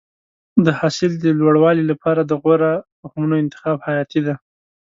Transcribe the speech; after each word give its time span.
د 0.65 0.67
حاصل 0.79 1.11
د 1.19 1.25
لوړوالي 1.39 1.83
لپاره 1.91 2.21
د 2.25 2.31
غوره 2.41 2.71
تخمونو 3.01 3.33
انتخاب 3.43 3.77
حیاتي 3.87 4.19
دی. 4.25 4.35